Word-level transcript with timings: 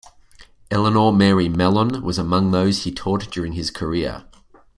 Eleanor 0.71 1.13
Mary 1.13 1.47
Mellon 1.47 2.01
was 2.01 2.17
among 2.17 2.49
those 2.49 2.85
he 2.85 2.91
taught 2.91 3.29
during 3.29 3.53
his 3.53 3.69
career. 3.69 4.25